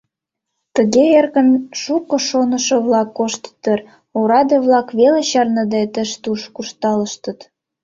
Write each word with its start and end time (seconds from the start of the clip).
Тыге 0.75 1.03
эркын 1.19 1.49
шуко 1.81 2.15
шонышо-влак 2.27 3.09
коштыт 3.17 3.55
дыр, 3.63 3.79
ораде-влак 4.17 4.87
веле 4.99 5.21
чарныде 5.31 5.81
тыш-туш 5.93 6.41
куржталыштыт. 6.55 7.39